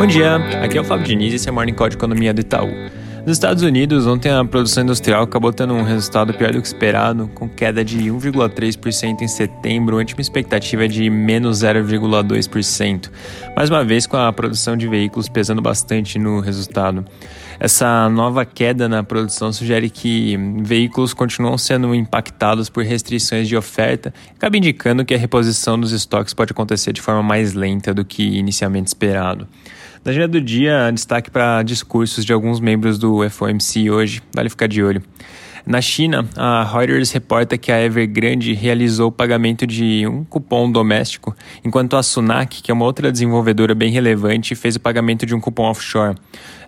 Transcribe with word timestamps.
Bom 0.00 0.06
dia, 0.06 0.36
aqui 0.62 0.78
é 0.78 0.80
o 0.80 0.84
Fábio 0.84 1.04
Diniz 1.04 1.34
e 1.34 1.36
esse 1.36 1.46
é 1.46 1.52
o 1.52 1.54
Morning 1.54 1.74
Call 1.74 1.90
de 1.90 1.96
Economia 1.96 2.32
do 2.32 2.40
Itaú. 2.40 2.70
Nos 3.26 3.32
Estados 3.32 3.62
Unidos, 3.62 4.06
ontem 4.06 4.32
a 4.32 4.42
produção 4.42 4.82
industrial 4.82 5.24
acabou 5.24 5.52
tendo 5.52 5.74
um 5.74 5.82
resultado 5.82 6.32
pior 6.32 6.52
do 6.52 6.62
que 6.62 6.66
esperado, 6.66 7.28
com 7.34 7.46
queda 7.46 7.84
de 7.84 7.98
1,3% 8.04 9.20
em 9.20 9.28
setembro, 9.28 9.98
ante 9.98 10.14
uma 10.14 10.22
expectativa 10.22 10.88
de 10.88 11.10
menos 11.10 11.58
0,2%. 11.58 13.10
Mais 13.54 13.68
uma 13.68 13.84
vez, 13.84 14.06
com 14.06 14.16
a 14.16 14.32
produção 14.32 14.74
de 14.74 14.88
veículos 14.88 15.28
pesando 15.28 15.60
bastante 15.60 16.18
no 16.18 16.40
resultado. 16.40 17.04
Essa 17.58 18.08
nova 18.08 18.46
queda 18.46 18.88
na 18.88 19.02
produção 19.02 19.52
sugere 19.52 19.90
que 19.90 20.34
veículos 20.62 21.12
continuam 21.12 21.58
sendo 21.58 21.94
impactados 21.94 22.70
por 22.70 22.84
restrições 22.84 23.46
de 23.46 23.54
oferta, 23.54 24.14
acaba 24.34 24.56
indicando 24.56 25.04
que 25.04 25.12
a 25.12 25.18
reposição 25.18 25.78
dos 25.78 25.92
estoques 25.92 26.32
pode 26.32 26.52
acontecer 26.52 26.94
de 26.94 27.02
forma 27.02 27.22
mais 27.22 27.52
lenta 27.52 27.92
do 27.92 28.02
que 28.02 28.22
inicialmente 28.38 28.86
esperado. 28.86 29.46
Na 30.02 30.12
agenda 30.12 30.28
do 30.28 30.40
dia, 30.40 30.90
destaque 30.90 31.30
para 31.30 31.62
discursos 31.62 32.24
de 32.24 32.32
alguns 32.32 32.58
membros 32.58 32.98
do 32.98 33.28
FOMC 33.28 33.90
hoje, 33.90 34.22
vale 34.34 34.48
ficar 34.48 34.66
de 34.66 34.82
olho. 34.82 35.02
Na 35.66 35.82
China, 35.82 36.26
a 36.38 36.64
Reuters 36.64 37.12
reporta 37.12 37.58
que 37.58 37.70
a 37.70 37.82
Evergrande 37.82 38.54
realizou 38.54 39.08
o 39.08 39.12
pagamento 39.12 39.66
de 39.66 40.06
um 40.06 40.24
cupom 40.24 40.72
doméstico, 40.72 41.36
enquanto 41.62 41.96
a 41.96 42.02
Sunac, 42.02 42.62
que 42.62 42.70
é 42.70 42.74
uma 42.74 42.86
outra 42.86 43.12
desenvolvedora 43.12 43.74
bem 43.74 43.92
relevante, 43.92 44.54
fez 44.54 44.76
o 44.76 44.80
pagamento 44.80 45.26
de 45.26 45.34
um 45.34 45.40
cupom 45.40 45.64
offshore. 45.64 46.16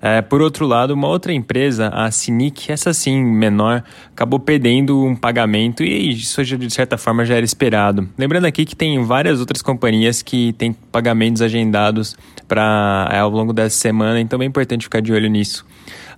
É, 0.00 0.20
por 0.20 0.42
outro 0.42 0.66
lado, 0.66 0.92
uma 0.92 1.08
outra 1.08 1.32
empresa, 1.32 1.88
a 1.88 2.10
Sinic, 2.10 2.70
essa 2.70 2.92
sim 2.92 3.24
menor, 3.24 3.82
acabou 4.10 4.38
perdendo 4.38 5.02
um 5.02 5.16
pagamento 5.16 5.82
e 5.82 6.10
isso 6.10 6.44
de 6.44 6.70
certa 6.70 6.98
forma 6.98 7.24
já 7.24 7.36
era 7.36 7.44
esperado. 7.44 8.08
Lembrando 8.18 8.44
aqui 8.44 8.66
que 8.66 8.76
tem 8.76 9.02
várias 9.04 9.40
outras 9.40 9.62
companhias 9.62 10.20
que 10.20 10.52
têm 10.54 10.76
pagamentos 10.92 11.40
agendados 11.40 12.14
para 12.46 13.08
é, 13.10 13.18
ao 13.18 13.30
longo 13.30 13.52
dessa 13.52 13.76
semana, 13.76 14.20
então 14.20 14.40
é 14.42 14.44
importante 14.44 14.84
ficar 14.84 15.00
de 15.00 15.12
olho 15.12 15.28
nisso. 15.28 15.64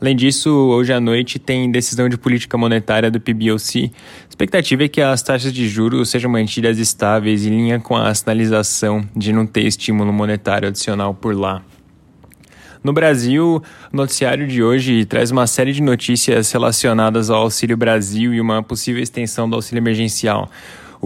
Além 0.00 0.16
disso, 0.16 0.50
hoje 0.50 0.92
à 0.92 1.00
noite 1.00 1.39
tem 1.39 1.70
decisão 1.70 2.08
de 2.08 2.19
política 2.19 2.58
monetária 2.58 3.11
do 3.11 3.20
PBOC. 3.20 3.91
A 4.25 4.28
expectativa 4.28 4.84
é 4.84 4.89
que 4.89 5.00
as 5.00 5.22
taxas 5.22 5.53
de 5.53 5.69
juros 5.69 6.11
sejam 6.11 6.31
mantidas 6.31 6.78
estáveis 6.78 7.47
em 7.47 7.50
linha 7.50 7.81
com 7.81 7.97
a 7.97 8.12
sinalização 8.12 9.08
de 9.16 9.33
não 9.33 9.47
ter 9.47 9.62
estímulo 9.62 10.12
monetário 10.12 10.69
adicional 10.69 11.14
por 11.14 11.34
lá. 11.34 11.62
No 12.83 12.92
Brasil, 12.92 13.62
o 13.91 13.97
noticiário 13.97 14.47
de 14.47 14.62
hoje 14.62 15.06
traz 15.06 15.31
uma 15.31 15.47
série 15.47 15.72
de 15.72 15.81
notícias 15.81 16.53
relacionadas 16.53 17.31
ao 17.31 17.41
Auxílio 17.41 17.78
Brasil 17.78 18.34
e 18.34 18.41
uma 18.42 18.62
possível 18.62 19.03
extensão 19.03 19.48
do 19.48 19.56
auxílio 19.56 19.81
emergencial. 19.81 20.50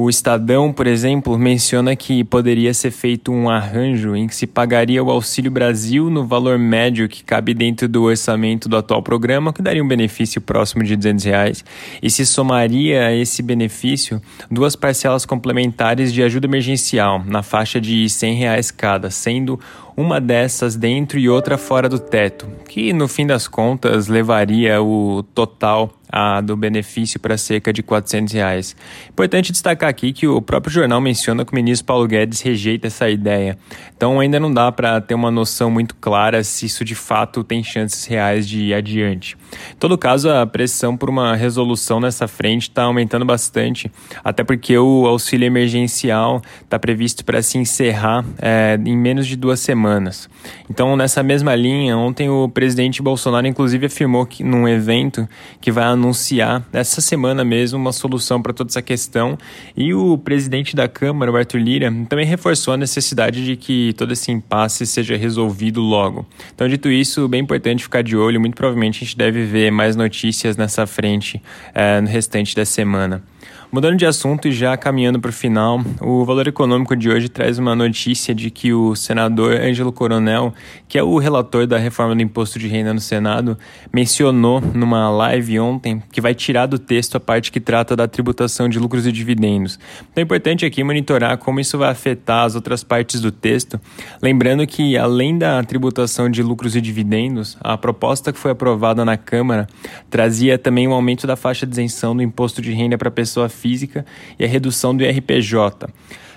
O 0.00 0.08
Estadão, 0.08 0.72
por 0.72 0.86
exemplo, 0.86 1.36
menciona 1.36 1.96
que 1.96 2.22
poderia 2.22 2.72
ser 2.72 2.92
feito 2.92 3.32
um 3.32 3.50
arranjo 3.50 4.14
em 4.14 4.28
que 4.28 4.36
se 4.36 4.46
pagaria 4.46 5.02
o 5.02 5.10
Auxílio 5.10 5.50
Brasil 5.50 6.08
no 6.08 6.24
valor 6.24 6.56
médio 6.56 7.08
que 7.08 7.24
cabe 7.24 7.52
dentro 7.52 7.88
do 7.88 8.04
orçamento 8.04 8.68
do 8.68 8.76
atual 8.76 9.02
programa, 9.02 9.52
que 9.52 9.60
daria 9.60 9.82
um 9.82 9.88
benefício 9.88 10.40
próximo 10.40 10.84
de 10.84 10.94
200 10.94 11.24
reais, 11.24 11.64
e 12.00 12.08
se 12.08 12.24
somaria 12.24 13.08
a 13.08 13.12
esse 13.12 13.42
benefício 13.42 14.22
duas 14.48 14.76
parcelas 14.76 15.26
complementares 15.26 16.12
de 16.12 16.22
ajuda 16.22 16.46
emergencial, 16.46 17.20
na 17.26 17.42
faixa 17.42 17.80
de 17.80 18.08
100 18.08 18.34
reais 18.34 18.70
cada, 18.70 19.10
sendo 19.10 19.58
uma 19.96 20.20
dessas 20.20 20.76
dentro 20.76 21.18
e 21.18 21.28
outra 21.28 21.58
fora 21.58 21.88
do 21.88 21.98
teto, 21.98 22.46
que 22.68 22.92
no 22.92 23.08
fim 23.08 23.26
das 23.26 23.48
contas 23.48 24.06
levaria 24.06 24.80
o 24.80 25.24
total 25.34 25.97
a, 26.10 26.40
do 26.40 26.56
benefício 26.56 27.20
para 27.20 27.36
cerca 27.36 27.72
de 27.72 27.82
400 27.82 28.32
reais. 28.32 28.76
Importante 29.10 29.52
destacar 29.52 29.88
aqui 29.88 30.12
que 30.12 30.26
o 30.26 30.40
próprio 30.40 30.72
jornal 30.72 31.00
menciona 31.00 31.44
que 31.44 31.52
o 31.52 31.54
ministro 31.54 31.86
Paulo 31.86 32.06
Guedes 32.06 32.40
rejeita 32.40 32.86
essa 32.86 33.08
ideia. 33.08 33.58
Então 33.96 34.20
ainda 34.20 34.38
não 34.38 34.52
dá 34.52 34.70
para 34.70 35.00
ter 35.00 35.14
uma 35.14 35.30
noção 35.30 35.70
muito 35.70 35.94
clara 35.96 36.42
se 36.44 36.66
isso 36.66 36.84
de 36.84 36.94
fato 36.94 37.42
tem 37.44 37.62
chances 37.62 38.04
reais 38.04 38.48
de 38.48 38.66
ir 38.66 38.74
adiante. 38.74 39.36
Em 39.72 39.76
todo 39.78 39.98
caso, 39.98 40.30
a 40.30 40.46
pressão 40.46 40.96
por 40.96 41.10
uma 41.10 41.34
resolução 41.34 42.00
nessa 42.00 42.28
frente 42.28 42.62
está 42.62 42.84
aumentando 42.84 43.24
bastante, 43.24 43.90
até 44.22 44.44
porque 44.44 44.76
o 44.78 45.06
auxílio 45.06 45.46
emergencial 45.46 46.42
está 46.62 46.78
previsto 46.78 47.24
para 47.24 47.42
se 47.42 47.58
encerrar 47.58 48.24
é, 48.40 48.78
em 48.84 48.96
menos 48.96 49.26
de 49.26 49.36
duas 49.36 49.60
semanas. 49.60 50.28
Então, 50.70 50.96
nessa 50.96 51.22
mesma 51.22 51.54
linha, 51.54 51.96
ontem 51.96 52.28
o 52.28 52.48
presidente 52.48 53.02
Bolsonaro, 53.02 53.46
inclusive, 53.46 53.86
afirmou 53.86 54.24
que 54.26 54.44
num 54.44 54.68
evento 54.68 55.28
que 55.60 55.72
vai 55.72 55.84
anunciar 55.98 56.66
essa 56.72 57.00
semana 57.00 57.44
mesmo 57.44 57.78
uma 57.78 57.92
solução 57.92 58.40
para 58.40 58.52
toda 58.52 58.70
essa 58.70 58.80
questão. 58.80 59.36
E 59.76 59.92
o 59.92 60.16
presidente 60.16 60.74
da 60.74 60.88
Câmara, 60.88 61.30
o 61.30 61.36
Arthur 61.36 61.58
Lira, 61.58 61.92
também 62.08 62.24
reforçou 62.24 62.74
a 62.74 62.76
necessidade 62.76 63.44
de 63.44 63.56
que 63.56 63.92
todo 63.94 64.12
esse 64.12 64.30
impasse 64.30 64.86
seja 64.86 65.16
resolvido 65.16 65.80
logo. 65.80 66.26
Então, 66.54 66.68
dito 66.68 66.88
isso, 66.88 67.28
bem 67.28 67.42
importante 67.42 67.82
ficar 67.82 68.02
de 68.02 68.16
olho. 68.16 68.40
Muito 68.40 68.54
provavelmente 68.54 69.02
a 69.02 69.04
gente 69.04 69.16
deve 69.16 69.44
ver 69.44 69.70
mais 69.70 69.96
notícias 69.96 70.56
nessa 70.56 70.86
frente 70.86 71.42
é, 71.74 72.00
no 72.00 72.08
restante 72.08 72.54
da 72.54 72.64
semana. 72.64 73.22
Mudando 73.70 73.98
de 73.98 74.06
assunto 74.06 74.48
e 74.48 74.52
já 74.52 74.74
caminhando 74.78 75.20
para 75.20 75.28
o 75.28 75.32
final, 75.32 75.82
o 76.00 76.24
Valor 76.24 76.48
Econômico 76.48 76.96
de 76.96 77.10
hoje 77.10 77.28
traz 77.28 77.58
uma 77.58 77.76
notícia 77.76 78.34
de 78.34 78.50
que 78.50 78.72
o 78.72 78.96
senador 78.96 79.60
Ângelo 79.60 79.92
Coronel, 79.92 80.54
que 80.88 80.96
é 80.96 81.02
o 81.02 81.18
relator 81.18 81.66
da 81.66 81.76
reforma 81.76 82.16
do 82.16 82.22
imposto 82.22 82.58
de 82.58 82.66
renda 82.66 82.94
no 82.94 83.00
Senado, 83.00 83.58
mencionou 83.92 84.58
numa 84.62 85.10
live 85.10 85.60
ontem 85.60 86.02
que 86.10 86.18
vai 86.18 86.34
tirar 86.34 86.64
do 86.64 86.78
texto 86.78 87.16
a 87.16 87.20
parte 87.20 87.52
que 87.52 87.60
trata 87.60 87.94
da 87.94 88.08
tributação 88.08 88.70
de 88.70 88.78
lucros 88.78 89.06
e 89.06 89.12
dividendos. 89.12 89.78
Então 90.10 90.22
é 90.22 90.24
importante 90.24 90.64
aqui 90.64 90.82
monitorar 90.82 91.36
como 91.36 91.60
isso 91.60 91.76
vai 91.76 91.90
afetar 91.90 92.46
as 92.46 92.54
outras 92.54 92.82
partes 92.82 93.20
do 93.20 93.30
texto, 93.30 93.78
lembrando 94.22 94.66
que 94.66 94.96
além 94.96 95.36
da 95.36 95.62
tributação 95.62 96.30
de 96.30 96.42
lucros 96.42 96.74
e 96.74 96.80
dividendos, 96.80 97.58
a 97.60 97.76
proposta 97.76 98.32
que 98.32 98.38
foi 98.38 98.52
aprovada 98.52 99.04
na 99.04 99.18
Câmara 99.18 99.66
trazia 100.08 100.56
também 100.56 100.88
um 100.88 100.94
aumento 100.94 101.26
da 101.26 101.36
faixa 101.36 101.66
de 101.66 101.72
isenção 101.72 102.16
do 102.16 102.22
imposto 102.22 102.62
de 102.62 102.72
renda 102.72 102.96
para 102.96 103.10
pessoa 103.38 103.48
física 103.48 104.04
e 104.38 104.44
a 104.44 104.48
redução 104.48 104.96
do 104.96 105.04
IRPJ. 105.04 105.88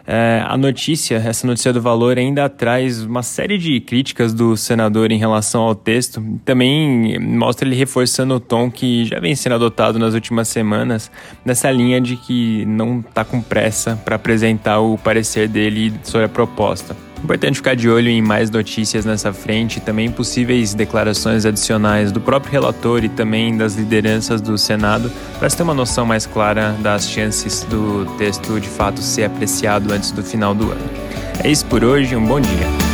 É, 0.06 0.44
a 0.46 0.58
notícia, 0.58 1.16
essa 1.16 1.46
notícia 1.46 1.72
do 1.72 1.80
valor, 1.82 2.18
ainda 2.18 2.50
traz 2.50 3.04
uma 3.04 3.22
série 3.22 3.58
de 3.58 3.80
críticas 3.80 4.34
do 4.34 4.58
senador 4.58 5.12
em 5.12 5.18
relação 5.18 5.62
ao 5.62 5.76
texto. 5.76 6.24
Também 6.44 7.20
mostra 7.20 7.68
ele 7.68 7.76
reforçando 7.76 8.34
o 8.34 8.40
tom 8.40 8.70
que 8.70 9.06
já 9.06 9.20
vem 9.20 9.36
sendo 9.36 9.56
adotado 9.56 10.00
nas 10.00 10.14
últimas 10.14 10.48
semanas, 10.48 11.12
nessa 11.46 11.72
linha 11.72 12.02
de 12.02 12.18
que 12.18 12.66
não 12.66 13.00
está 13.00 13.24
com 13.24 13.42
pressa 13.42 13.96
para 13.96 14.16
apresentar 14.16 14.80
o 14.80 14.98
parecer 14.98 15.48
dele 15.48 15.94
sobre 16.04 16.26
a 16.26 16.30
proposta. 16.30 17.11
Importante 17.24 17.56
ficar 17.58 17.76
de 17.76 17.88
olho 17.88 18.10
em 18.10 18.22
mais 18.22 18.50
notícias 18.50 19.06
nessa 19.06 19.32
frente, 19.32 19.80
também 19.80 20.12
possíveis 20.12 20.74
declarações 20.74 21.46
adicionais 21.46 22.12
do 22.12 22.20
próprio 22.20 22.52
relator 22.52 23.04
e 23.04 23.10
também 23.10 23.56
das 23.56 23.76
lideranças 23.76 24.42
do 24.42 24.58
Senado, 24.58 25.12
para 25.38 25.50
se 25.50 25.56
ter 25.56 25.64
uma 25.64 25.74
noção 25.74 26.06
mais 26.06 26.26
clara 26.26 26.76
das 26.80 27.10
chances 27.10 27.64
do 27.70 28.06
texto 28.18 28.60
de 28.60 28.68
fato 28.68 29.02
ser 29.02 29.26
apreciado 29.26 29.94
antes 29.94 30.12
do 30.12 30.24
final 30.24 30.56
do 30.56 30.72
ano. 30.72 30.90
É 31.44 31.50
isso 31.50 31.66
por 31.68 31.84
hoje, 31.84 32.16
um 32.16 32.26
bom 32.26 32.42
dia. 32.42 32.91